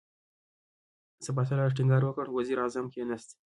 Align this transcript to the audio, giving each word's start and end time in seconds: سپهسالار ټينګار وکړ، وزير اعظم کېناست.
سپهسالار 1.25 1.69
ټينګار 1.77 2.01
وکړ، 2.05 2.25
وزير 2.37 2.57
اعظم 2.61 2.85
کېناست. 2.93 3.29